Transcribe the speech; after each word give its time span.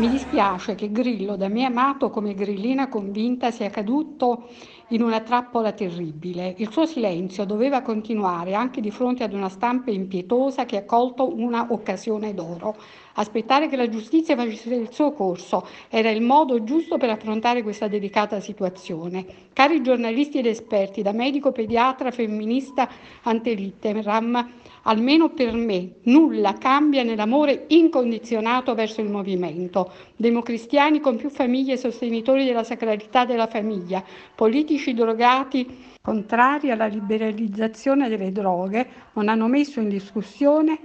Mi 0.00 0.08
dispiace 0.08 0.76
che 0.76 0.90
Grillo, 0.90 1.36
da 1.36 1.48
me 1.48 1.62
amato 1.62 2.08
come 2.08 2.32
grillina 2.32 2.88
convinta, 2.88 3.50
sia 3.50 3.68
caduto 3.68 4.48
in 4.88 5.02
una 5.02 5.20
trappola 5.20 5.72
terribile. 5.72 6.54
Il 6.56 6.72
suo 6.72 6.86
silenzio 6.86 7.44
doveva 7.44 7.82
continuare 7.82 8.54
anche 8.54 8.80
di 8.80 8.90
fronte 8.90 9.24
ad 9.24 9.34
una 9.34 9.50
stampa 9.50 9.90
impietosa 9.90 10.64
che 10.64 10.78
ha 10.78 10.84
colto 10.86 11.36
una 11.38 11.66
occasione 11.68 12.32
d'oro. 12.32 12.76
Aspettare 13.12 13.68
che 13.68 13.76
la 13.76 13.90
giustizia 13.90 14.36
facesse 14.36 14.74
il 14.74 14.88
suo 14.90 15.12
corso 15.12 15.66
era 15.90 16.08
il 16.08 16.22
modo 16.22 16.64
giusto 16.64 16.96
per 16.96 17.10
affrontare 17.10 17.62
questa 17.62 17.86
delicata 17.86 18.40
situazione. 18.40 19.26
Cari 19.52 19.82
giornalisti 19.82 20.38
ed 20.38 20.46
esperti, 20.46 21.02
da 21.02 21.12
medico 21.12 21.52
pediatra 21.52 22.10
femminista 22.10 22.88
ante 23.24 23.52
litteram, 23.52 24.50
almeno 24.82 25.30
per 25.30 25.52
me, 25.54 25.96
nulla 26.04 26.54
cambia 26.54 27.02
nell'amore 27.02 27.64
incondizionato 27.68 28.74
verso 28.74 29.00
il 29.00 29.10
movimento. 29.10 29.92
Democristiani 30.16 31.00
con 31.00 31.16
più 31.16 31.30
famiglie 31.30 31.76
sostenitori 31.76 32.44
della 32.44 32.64
sacralità 32.64 33.24
della 33.24 33.46
famiglia, 33.46 34.02
politici 34.34 34.94
drogati 34.94 35.88
contrari 36.00 36.70
alla 36.70 36.86
liberalizzazione 36.86 38.08
delle 38.08 38.32
droghe, 38.32 38.88
non 39.12 39.28
hanno 39.28 39.46
messo 39.46 39.80
in 39.80 39.88
discussione 39.88 40.78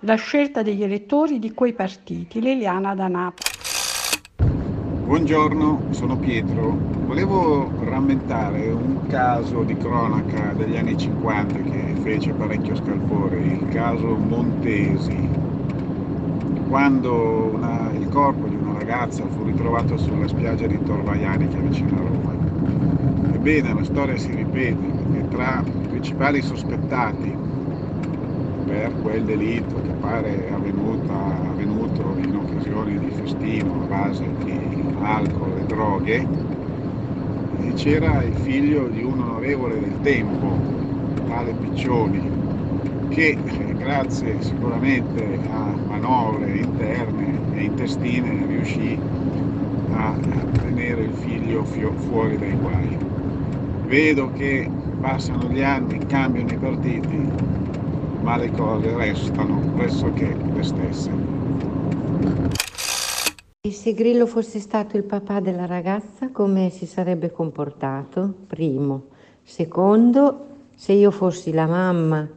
la 0.00 0.14
scelta 0.14 0.62
degli 0.62 0.82
elettori 0.82 1.38
di 1.38 1.52
quei 1.52 1.72
partiti. 1.72 2.40
Liliana 2.40 2.94
da 2.94 3.08
Napoli. 3.08 3.59
Buongiorno, 5.10 5.86
sono 5.90 6.16
Pietro. 6.18 6.70
Volevo 7.04 7.68
rammentare 7.82 8.70
un 8.70 9.08
caso 9.08 9.64
di 9.64 9.76
cronaca 9.76 10.52
degli 10.52 10.76
anni 10.76 10.96
50 10.96 11.62
che 11.62 11.96
fece 12.00 12.32
parecchio 12.32 12.76
scalpore, 12.76 13.40
il 13.40 13.68
caso 13.70 14.06
Montesi, 14.14 15.28
quando 16.68 17.50
una, 17.54 17.90
il 17.98 18.08
corpo 18.08 18.46
di 18.46 18.54
una 18.54 18.78
ragazza 18.78 19.24
fu 19.26 19.42
ritrovato 19.42 19.96
sulla 19.96 20.28
spiaggia 20.28 20.68
di 20.68 20.80
Torvaianica 20.80 21.58
vicino 21.58 21.96
a 21.96 22.02
Roma. 22.02 23.34
Ebbene, 23.34 23.74
la 23.74 23.82
storia 23.82 24.16
si 24.16 24.32
ripete 24.32 24.76
perché 24.76 25.28
tra 25.28 25.60
i 25.66 25.88
principali 25.88 26.40
sospettati 26.40 27.36
per 28.64 28.94
quel 29.02 29.24
delitto 29.24 29.82
che 29.82 29.90
pare 29.98 30.52
avvenuta, 30.52 31.14
avvenuto 31.48 31.79
in 31.96 32.36
occasione 32.36 32.98
di 32.98 33.10
festino 33.10 33.82
a 33.82 33.86
base 33.86 34.24
di 34.44 34.82
alcol 35.00 35.58
e 35.58 35.64
droghe, 35.64 36.26
e 37.60 37.72
c'era 37.74 38.22
il 38.22 38.34
figlio 38.34 38.88
di 38.88 39.02
un 39.02 39.20
onorevole 39.20 39.80
del 39.80 40.00
tempo, 40.02 40.56
tale 41.26 41.52
Piccioni, 41.52 42.30
che 43.08 43.36
grazie 43.76 44.40
sicuramente 44.40 45.40
a 45.50 45.74
manovre 45.88 46.58
interne 46.58 47.38
e 47.54 47.64
intestine 47.64 48.46
riuscì 48.46 48.98
a 49.92 50.14
tenere 50.62 51.02
il 51.02 51.12
figlio 51.14 51.64
fuori 51.64 52.38
dai 52.38 52.54
guai. 52.54 52.98
Vedo 53.86 54.30
che 54.32 54.70
passano 55.00 55.48
gli 55.48 55.62
anni, 55.62 55.98
cambiano 56.06 56.52
i 56.52 56.56
partiti, 56.56 57.32
ma 58.22 58.36
le 58.36 58.50
cose 58.52 58.94
restano 58.96 59.58
pressoché 59.74 60.36
le 60.52 60.62
stesse. 60.62 61.10
E 63.62 63.72
se 63.72 63.92
Grillo 63.92 64.26
fosse 64.26 64.58
stato 64.58 64.96
il 64.96 65.04
papà 65.04 65.40
della 65.40 65.66
ragazza, 65.66 66.30
come 66.30 66.70
si 66.70 66.86
sarebbe 66.86 67.30
comportato? 67.30 68.32
Primo. 68.46 69.04
Secondo, 69.42 70.46
se 70.74 70.92
io 70.92 71.10
fossi 71.10 71.52
la 71.52 71.66
mamma 71.66 72.28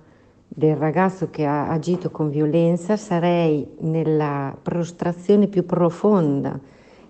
del 0.48 0.76
ragazzo 0.76 1.30
che 1.30 1.46
ha 1.46 1.70
agito 1.70 2.12
con 2.12 2.30
violenza, 2.30 2.98
sarei 2.98 3.66
nella 3.80 4.56
prostrazione 4.62 5.48
più 5.48 5.66
profonda 5.66 6.60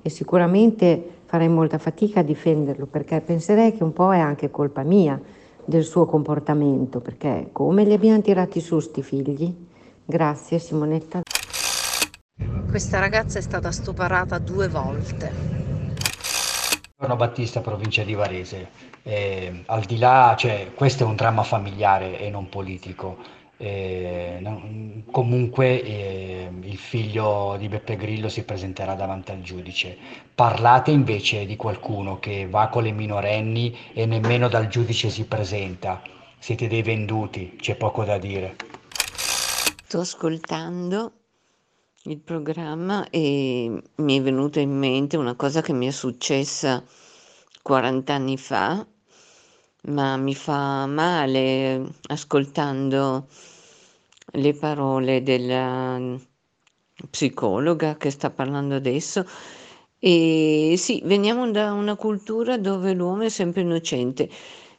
e 0.02 0.10
sicuramente 0.10 1.04
farei 1.26 1.50
molta 1.50 1.78
fatica 1.78 2.20
a 2.20 2.24
difenderlo 2.24 2.86
perché 2.86 3.20
penserei 3.20 3.74
che 3.74 3.84
un 3.84 3.94
po' 3.94 4.14
è 4.14 4.20
anche 4.20 4.52
colpa 4.52 4.84
mia 4.84 5.20
del 5.66 5.84
suo 5.84 6.06
comportamento, 6.06 7.00
perché 7.00 7.50
come 7.52 7.84
li 7.84 7.94
abbiamo 7.94 8.22
tirati 8.22 8.60
su 8.60 8.80
sti 8.80 9.02
figli? 9.02 9.56
Grazie 10.06 10.60
Simonetta. 10.60 11.22
Questa 12.74 12.98
ragazza 12.98 13.38
è 13.38 13.42
stata 13.44 13.72
stuparata 13.72 14.40
due 14.40 14.68
volte. 14.68 15.32
Buongiorno 16.98 17.16
Battista, 17.16 17.62
provincia 17.62 18.02
di 18.02 18.16
Varese. 18.16 18.70
Eh, 19.04 19.62
al 19.68 19.84
di 19.84 20.00
là, 20.00 20.34
cioè, 20.36 20.72
questo 20.74 21.04
è 21.04 21.06
un 21.06 21.16
dramma 21.16 21.44
familiare 21.44 22.18
e 22.20 22.32
non 22.32 22.50
politico. 22.50 23.18
Eh, 23.58 24.40
non, 24.42 25.04
comunque 25.12 25.84
eh, 25.84 26.50
il 26.62 26.78
figlio 26.78 27.58
di 27.60 27.68
Beppe 27.68 27.96
Grillo 27.96 28.28
si 28.28 28.44
presenterà 28.44 28.96
davanti 28.96 29.30
al 29.30 29.42
giudice. 29.42 29.96
Parlate 30.34 30.90
invece 30.90 31.46
di 31.46 31.56
qualcuno 31.56 32.18
che 32.18 32.48
va 32.50 32.70
con 32.70 32.82
le 32.82 32.92
minorenni 32.92 33.78
e 33.94 34.08
nemmeno 34.08 34.48
dal 34.48 34.68
giudice 34.68 35.12
si 35.12 35.26
presenta. 35.26 36.02
Siete 36.40 36.68
dei 36.68 36.82
venduti, 36.82 37.56
c'è 37.56 37.76
poco 37.76 38.04
da 38.04 38.18
dire. 38.18 38.56
Sto 39.86 40.00
ascoltando 40.00 41.12
il 42.06 42.20
programma 42.20 43.10
e 43.10 43.82
mi 43.96 44.18
è 44.18 44.22
venuta 44.22 44.60
in 44.60 44.78
mente 44.78 45.16
una 45.16 45.36
cosa 45.36 45.62
che 45.62 45.72
mi 45.72 45.88
è 45.88 45.92
successa 45.92 46.84
40 47.62 48.14
anni 48.14 48.38
fa, 48.38 48.86
ma 49.84 50.18
mi 50.18 50.36
fa 50.36 50.86
male 50.86 51.82
ascoltando 52.08 53.28
le 54.34 54.54
parole 54.54 55.24
della 55.24 55.98
psicologa 57.10 57.96
che 57.96 58.10
sta 58.10 58.30
parlando 58.30 58.76
adesso. 58.76 59.26
E 59.98 60.76
sì, 60.78 61.02
veniamo 61.06 61.50
da 61.52 61.72
una 61.72 61.96
cultura 61.96 62.58
dove 62.58 62.92
l'uomo 62.94 63.24
è 63.24 63.30
sempre 63.30 63.62
innocente. 63.62 64.30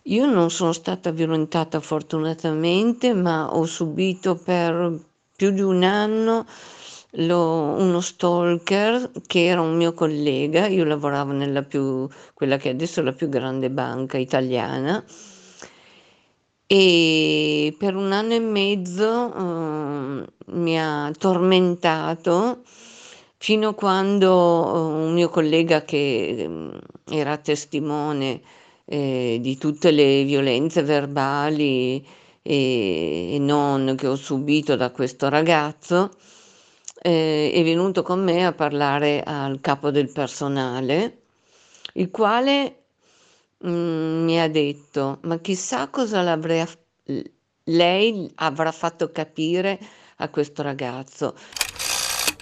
Io 0.09 0.27
non 0.27 0.51
sono 0.51 0.73
stata 0.73 1.11
violentata 1.11 1.81
fortunatamente, 1.81 3.15
ma 3.15 3.55
ho 3.57 3.65
subito 3.65 4.37
per 4.37 5.01
più 5.35 5.51
di 5.51 5.63
un 5.63 5.83
anno 5.83 6.45
lo, 7.17 7.75
uno 7.79 8.01
stalker 8.01 9.11
che 9.27 9.47
era 9.47 9.61
un 9.61 9.77
mio 9.77 9.93
collega, 9.93 10.67
io 10.67 10.85
lavoravo 10.85 11.33
nella 11.33 11.63
più, 11.63 12.09
quella 12.35 12.57
che 12.57 12.71
adesso 12.71 13.01
è 13.01 13.03
la 13.03 13.13
più 13.13 13.29
grande 13.29 13.71
banca 13.71 14.19
italiana 14.19 15.05
e 16.67 17.75
per 17.79 17.95
un 17.95 18.13
anno 18.13 18.35
e 18.35 18.41
mezzo 18.41 19.07
uh, 19.07 20.25
mi 20.47 20.81
ha 20.81 21.11
tormentato 21.17 22.63
fino 23.37 23.69
a 23.69 23.75
quando 23.75 24.33
uh, 24.33 25.05
un 25.07 25.13
mio 25.13 25.29
collega 25.29 25.83
che 25.85 26.45
um, 26.47 26.79
era 27.09 27.37
testimone 27.37 28.41
eh, 28.87 29.39
di 29.41 29.57
tutte 29.59 29.91
le 29.91 30.25
violenze 30.25 30.83
verbali 30.83 32.05
e, 32.43 33.35
e 33.35 33.39
non 33.39 33.95
che 33.97 34.07
ho 34.07 34.17
subito 34.17 34.77
da 34.77 34.91
questo 34.91 35.29
ragazzo, 35.29 36.11
eh, 37.07 37.53
è 37.53 37.63
venuto 37.63 38.03
con 38.03 38.25
me 38.25 38.47
a 38.47 38.53
parlare 38.53 39.23
al 39.23 39.61
capo 39.61 39.91
del 39.91 40.11
personale, 40.11 41.19
il 41.95 42.11
quale 42.11 42.77
mh, 43.59 43.71
mm, 43.71 44.25
mi 44.25 44.41
ha 44.41 44.49
detto, 44.49 45.19
ma 45.25 45.39
chissà 45.39 45.89
cosa 45.89 46.23
l'avrei, 46.23 46.65
lei 47.65 48.33
avrà 48.37 48.73
fatto 48.73 49.11
capire 49.11 49.79
a 50.17 50.31
questo 50.31 50.63
ragazzo. 50.63 51.35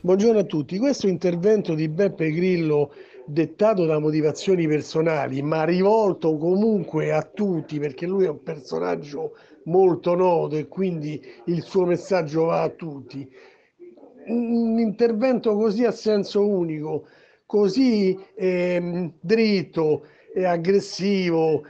Buongiorno 0.01 0.39
a 0.39 0.45
tutti, 0.45 0.79
questo 0.79 1.09
intervento 1.09 1.75
di 1.75 1.89
Beppe 1.89 2.31
Grillo 2.31 2.95
dettato 3.27 3.85
da 3.85 3.99
motivazioni 3.99 4.69
personali, 4.69 5.43
ma 5.43 5.65
rivolto 5.65 6.37
comunque 6.37 7.11
a 7.11 7.23
tutti 7.23 7.81
perché 7.81 8.07
lui 8.07 8.27
è 8.27 8.29
un 8.29 8.45
personaggio 8.45 9.33
molto 9.65 10.15
noto 10.15 10.57
e 10.57 10.69
quindi 10.69 11.21
il 11.47 11.63
suo 11.63 11.85
messaggio 11.85 12.45
va 12.45 12.63
a 12.63 12.69
tutti 12.69 13.29
un 14.27 14.79
intervento 14.79 15.55
così 15.55 15.85
a 15.85 15.91
senso 15.91 16.47
unico, 16.47 17.07
così 17.47 18.19
eh, 18.35 19.13
dritto 19.21 20.07
e 20.35 20.45
aggressivo, 20.45 21.65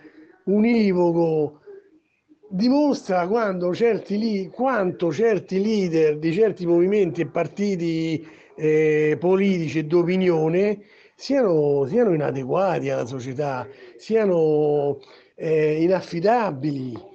univoco, 0.45 1.61
dimostra 2.49 3.27
certi 3.73 4.51
quanto 4.53 5.13
certi 5.13 5.61
leader 5.61 6.19
di 6.19 6.33
certi 6.33 6.67
movimenti 6.67 7.23
e 7.23 7.27
partiti 7.27 8.27
eh, 8.57 9.17
politici 9.19 9.79
e 9.79 9.85
d'opinione 9.85 10.81
siano, 11.15 11.87
siano 11.87 12.13
inadeguati 12.13 12.91
alla 12.91 13.07
società, 13.07 13.67
siano 13.97 14.99
eh, 15.35 15.83
inaffidabili. 15.83 17.11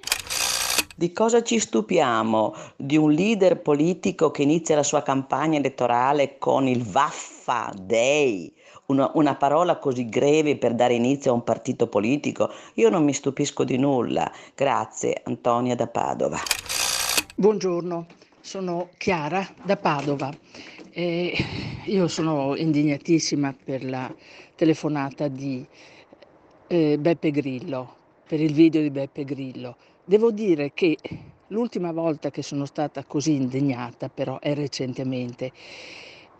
Di 0.98 1.12
cosa 1.12 1.44
ci 1.44 1.60
stupiamo? 1.60 2.56
Di 2.74 2.96
un 2.96 3.12
leader 3.12 3.62
politico 3.62 4.32
che 4.32 4.42
inizia 4.42 4.74
la 4.74 4.82
sua 4.82 5.00
campagna 5.00 5.56
elettorale 5.56 6.38
con 6.38 6.66
il 6.66 6.82
Vaffa 6.82 7.72
Day, 7.80 8.52
una, 8.86 9.08
una, 9.14 9.36
parola 9.36 9.78
così 9.78 10.08
greve 10.08 10.56
per 10.56 10.74
dare 10.74 10.94
inizio 10.94 11.30
a 11.30 11.34
un 11.34 11.44
partito 11.44 11.86
politico? 11.86 12.50
Io 12.74 12.88
non 12.88 13.04
mi 13.04 13.12
stupisco 13.12 13.62
di 13.62 13.76
nulla. 13.78 14.28
Grazie, 14.56 15.20
Antonia 15.22 15.76
da 15.76 15.86
Padova. 15.86 16.40
Buongiorno. 17.36 18.06
sono 18.40 18.88
Chiara 18.98 19.46
da 19.62 19.76
Padova. 19.76 20.32
E 20.90 21.32
io 21.84 22.08
sono 22.08 22.56
indignatissima 22.56 23.54
per 23.64 23.84
la 23.84 24.12
telefonata 24.56 25.28
di 25.28 25.64
eh, 26.66 26.98
Beppe 26.98 27.30
Grillo, 27.30 27.97
per 28.28 28.40
il 28.42 28.52
video 28.52 28.82
di 28.82 28.90
Beppe 28.90 29.24
Grillo. 29.24 29.76
Devo 30.04 30.30
dire 30.30 30.72
che 30.74 30.98
l'ultima 31.48 31.92
volta 31.92 32.30
che 32.30 32.42
sono 32.42 32.66
stata 32.66 33.02
così 33.04 33.34
indignata 33.34 34.10
però 34.10 34.38
è 34.38 34.54
recentemente 34.54 35.50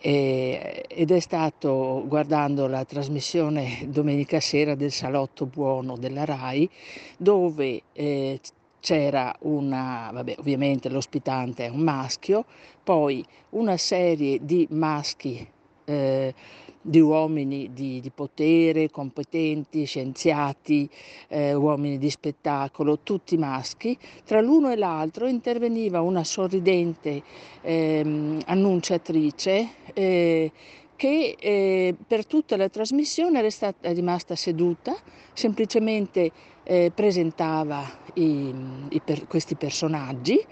ed 0.01 1.11
è 1.11 1.19
stato 1.19 2.05
guardando 2.07 2.69
la 2.69 2.85
trasmissione 2.85 3.87
domenica 3.89 4.39
sera 4.39 4.75
del 4.77 4.93
Salotto 4.93 5.47
Buono 5.47 5.97
della 5.97 6.25
RAI 6.25 6.71
dove 7.17 7.83
eh, 7.95 8.39
c'era 8.81 9.35
una, 9.41 10.11
vabbè, 10.13 10.37
ovviamente 10.39 10.89
l'ospitante 10.89 11.67
è 11.67 11.69
un 11.69 11.81
maschio, 11.81 12.45
poi 12.85 13.25
una 13.51 13.77
serie 13.77 14.39
di 14.45 14.67
maschi, 14.71 15.47
eh, 15.89 16.35
di 16.81 17.01
uomini 17.01 17.71
di, 17.73 18.01
di, 18.01 18.11
potere, 18.11 18.91
competenti, 18.91 19.85
scienziati, 19.85 20.89
eh, 21.29 21.55
uomini 21.55 21.99
di 21.99 22.09
spettacolo, 22.09 23.01
tutti 23.01 23.37
maschi. 23.37 23.99
Tra 24.25 24.41
l'uno 24.41 24.71
e 24.71 24.77
l'altro 24.77 25.27
interveniva 25.27 26.01
una 26.01 26.25
sorridente 26.25 27.23
eh, 27.61 28.39
annunciatrice 28.47 29.69
eh, 29.93 30.53
che 30.97 31.37
eh, 31.39 31.95
per 32.07 32.27
tutta 32.27 32.57
la 32.57 32.69
trasmissione 32.69 33.39
era 33.39 33.51
stata, 33.51 33.93
rimasta 33.93 34.35
seduta, 34.35 34.97
semplicemente 35.33 36.31
eh, 36.65 36.91
presentava 36.95 37.85
i, 38.15 38.53
i 38.89 39.01
per, 39.01 39.27
questi 39.27 39.55
personaggi 39.55 40.45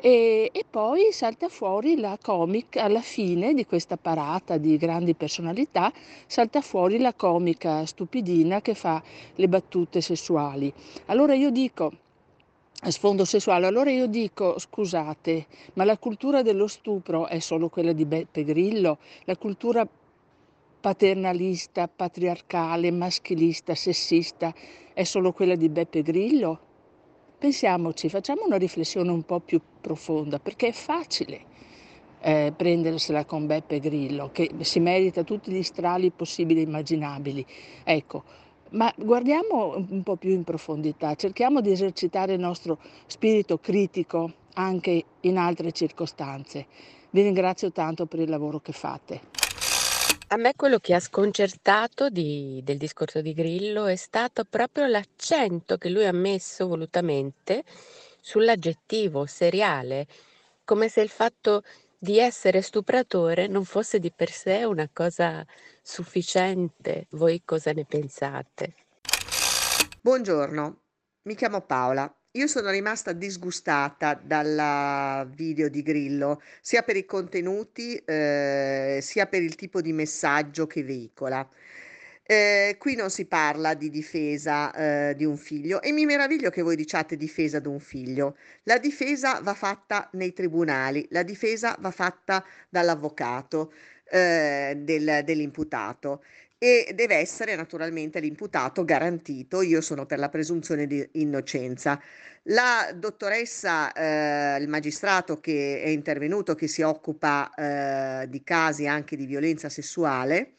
e, 0.00 0.50
e, 0.52 0.64
poi 0.68 1.12
salta 1.12 1.48
fuori 1.48 1.98
la 1.98 2.18
comic 2.20 2.76
alla 2.76 3.02
fine 3.02 3.52
di 3.52 3.66
questa 3.66 3.96
parata 3.96 4.56
di 4.56 4.76
grandi 4.78 5.14
personalità, 5.14 5.92
salta 6.26 6.62
fuori 6.62 6.98
la 6.98 7.12
comica 7.12 7.84
stupidina 7.84 8.62
che 8.62 8.74
fa 8.74 9.02
le 9.34 9.48
battute 9.48 10.00
sessuali. 10.00 10.72
Allora 11.06 11.34
io 11.34 11.50
dico, 11.50 11.92
a 12.82 12.90
sfondo 12.90 13.26
sessuale, 13.26 13.66
allora 13.66 13.90
io 13.90 14.06
dico, 14.06 14.58
scusate, 14.58 15.46
ma 15.74 15.84
la 15.84 15.98
cultura 15.98 16.40
dello 16.40 16.66
stupro 16.66 17.26
è 17.26 17.38
solo 17.38 17.68
quella 17.68 17.92
di 17.92 18.06
Beppe 18.06 18.42
Grillo? 18.42 18.98
La 19.24 19.36
cultura 19.36 19.86
paternalista, 20.80 21.88
patriarcale, 21.88 22.90
maschilista, 22.90 23.74
sessista 23.74 24.54
è 24.94 25.04
solo 25.04 25.32
quella 25.32 25.56
di 25.56 25.68
Beppe 25.68 26.00
Grillo? 26.00 26.68
Pensiamoci, 27.40 28.10
facciamo 28.10 28.42
una 28.44 28.58
riflessione 28.58 29.10
un 29.10 29.22
po' 29.22 29.40
più 29.40 29.62
profonda, 29.80 30.38
perché 30.38 30.68
è 30.68 30.72
facile 30.72 31.40
eh, 32.20 32.52
prendersela 32.54 33.24
con 33.24 33.46
Beppe 33.46 33.80
Grillo, 33.80 34.28
che 34.30 34.50
si 34.60 34.78
merita 34.78 35.22
tutti 35.22 35.50
gli 35.50 35.62
strali 35.62 36.10
possibili 36.10 36.60
e 36.60 36.64
immaginabili. 36.64 37.46
Ecco, 37.82 38.24
ma 38.72 38.92
guardiamo 38.94 39.82
un 39.88 40.02
po' 40.02 40.16
più 40.16 40.32
in 40.32 40.44
profondità, 40.44 41.14
cerchiamo 41.14 41.62
di 41.62 41.70
esercitare 41.70 42.34
il 42.34 42.40
nostro 42.40 42.76
spirito 43.06 43.56
critico 43.56 44.30
anche 44.52 45.02
in 45.20 45.38
altre 45.38 45.72
circostanze. 45.72 46.66
Vi 47.08 47.22
ringrazio 47.22 47.72
tanto 47.72 48.04
per 48.04 48.20
il 48.20 48.28
lavoro 48.28 48.60
che 48.60 48.72
fate. 48.72 49.49
A 50.32 50.36
me 50.36 50.54
quello 50.54 50.78
che 50.78 50.94
ha 50.94 51.00
sconcertato 51.00 52.08
di 52.08 52.60
del 52.62 52.76
discorso 52.76 53.20
di 53.20 53.34
Grillo 53.34 53.86
è 53.86 53.96
stato 53.96 54.44
proprio 54.44 54.86
l'accento 54.86 55.76
che 55.76 55.88
lui 55.88 56.06
ha 56.06 56.12
messo 56.12 56.68
volutamente 56.68 57.64
sull'aggettivo 58.20 59.26
seriale, 59.26 60.06
come 60.64 60.88
se 60.88 61.00
il 61.00 61.08
fatto 61.08 61.64
di 61.98 62.20
essere 62.20 62.62
stupratore 62.62 63.48
non 63.48 63.64
fosse 63.64 63.98
di 63.98 64.12
per 64.12 64.30
sé 64.30 64.62
una 64.62 64.88
cosa 64.92 65.44
sufficiente. 65.82 67.08
Voi 67.10 67.42
cosa 67.44 67.72
ne 67.72 67.84
pensate? 67.84 68.74
Buongiorno, 70.00 70.80
mi 71.22 71.34
chiamo 71.34 71.60
Paola 71.62 72.19
io 72.32 72.46
sono 72.46 72.70
rimasta 72.70 73.12
disgustata 73.12 74.14
dal 74.14 75.28
video 75.34 75.68
di 75.68 75.82
Grillo, 75.82 76.40
sia 76.60 76.82
per 76.82 76.96
i 76.96 77.04
contenuti, 77.04 77.96
eh, 77.96 79.00
sia 79.02 79.26
per 79.26 79.42
il 79.42 79.56
tipo 79.56 79.80
di 79.80 79.92
messaggio 79.92 80.66
che 80.68 80.84
veicola. 80.84 81.48
Eh, 82.22 82.76
qui 82.78 82.94
non 82.94 83.10
si 83.10 83.26
parla 83.26 83.74
di 83.74 83.90
difesa 83.90 84.72
eh, 85.10 85.16
di 85.16 85.24
un 85.24 85.36
figlio 85.36 85.82
e 85.82 85.90
mi 85.90 86.04
meraviglio 86.04 86.50
che 86.50 86.62
voi 86.62 86.76
diciate 86.76 87.16
difesa 87.16 87.58
di 87.58 87.66
un 87.66 87.80
figlio. 87.80 88.36
La 88.62 88.78
difesa 88.78 89.40
va 89.40 89.54
fatta 89.54 90.08
nei 90.12 90.32
tribunali, 90.32 91.08
la 91.10 91.24
difesa 91.24 91.76
va 91.80 91.90
fatta 91.90 92.44
dall'avvocato 92.68 93.72
eh, 94.08 94.74
del, 94.78 95.22
dell'imputato 95.24 96.22
e 96.62 96.92
deve 96.94 97.14
essere 97.14 97.56
naturalmente 97.56 98.20
l'imputato 98.20 98.84
garantito. 98.84 99.62
Io 99.62 99.80
sono 99.80 100.04
per 100.04 100.18
la 100.18 100.28
presunzione 100.28 100.86
di 100.86 101.08
innocenza. 101.12 101.98
La 102.42 102.92
dottoressa, 102.94 103.90
eh, 103.92 104.60
il 104.60 104.68
magistrato 104.68 105.40
che 105.40 105.80
è 105.82 105.88
intervenuto, 105.88 106.54
che 106.54 106.68
si 106.68 106.82
occupa 106.82 107.50
eh, 107.54 108.28
di 108.28 108.42
casi 108.44 108.86
anche 108.86 109.16
di 109.16 109.24
violenza 109.24 109.70
sessuale, 109.70 110.56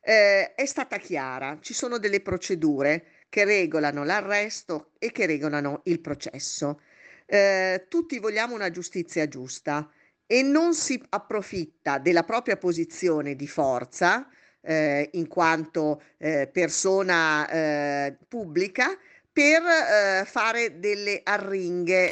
eh, 0.00 0.54
è 0.54 0.64
stata 0.64 0.98
chiara. 0.98 1.58
Ci 1.60 1.74
sono 1.74 1.98
delle 1.98 2.20
procedure 2.20 3.06
che 3.28 3.44
regolano 3.44 4.04
l'arresto 4.04 4.92
e 4.96 5.10
che 5.10 5.26
regolano 5.26 5.80
il 5.86 6.00
processo. 6.00 6.80
Eh, 7.26 7.86
tutti 7.88 8.20
vogliamo 8.20 8.54
una 8.54 8.70
giustizia 8.70 9.26
giusta 9.26 9.90
e 10.24 10.42
non 10.42 10.72
si 10.72 11.02
approfitta 11.08 11.98
della 11.98 12.22
propria 12.22 12.56
posizione 12.56 13.34
di 13.34 13.48
forza 13.48 14.28
eh, 14.66 15.08
in 15.12 15.28
quanto 15.28 16.02
eh, 16.18 16.48
persona 16.52 17.48
eh, 17.48 18.16
pubblica 18.26 18.88
per 19.32 19.62
eh, 19.62 20.24
fare 20.24 20.80
delle 20.80 21.20
arringhe. 21.22 22.10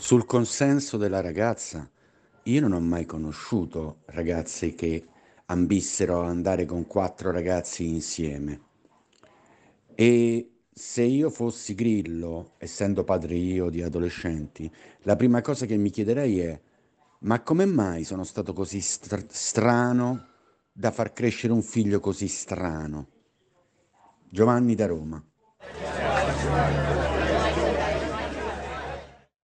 Sul 0.00 0.24
consenso 0.24 0.96
della 0.96 1.20
ragazza, 1.20 1.88
io 2.44 2.60
non 2.60 2.72
ho 2.72 2.80
mai 2.80 3.04
conosciuto 3.04 3.98
ragazze 4.06 4.74
che 4.74 5.04
ambissero 5.46 6.22
ad 6.22 6.28
andare 6.28 6.64
con 6.64 6.86
quattro 6.86 7.30
ragazzi 7.30 7.86
insieme. 7.88 8.60
E 9.94 10.50
se 10.72 11.02
io 11.02 11.30
fossi 11.30 11.74
Grillo, 11.74 12.52
essendo 12.58 13.02
padre 13.02 13.34
io 13.34 13.68
di 13.68 13.82
adolescenti, 13.82 14.70
la 15.02 15.16
prima 15.16 15.40
cosa 15.40 15.66
che 15.66 15.76
mi 15.76 15.90
chiederei 15.90 16.40
è: 16.40 16.60
ma 17.20 17.40
come 17.42 17.64
mai 17.64 18.04
sono 18.04 18.24
stato 18.24 18.52
così 18.52 18.80
str- 18.80 19.30
strano 19.30 20.34
da 20.78 20.90
far 20.90 21.14
crescere 21.14 21.54
un 21.54 21.62
figlio 21.62 22.00
così 22.00 22.28
strano. 22.28 23.08
Giovanni 24.28 24.74
da 24.74 24.86
Roma. 24.86 25.24